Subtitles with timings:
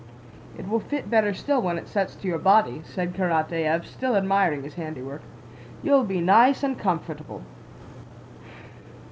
[0.57, 4.63] "It will fit better still when it sets to your body," said Karatáev, still admiring
[4.63, 5.21] his handiwork.
[5.83, 7.43] "You'll be nice and comfortable...."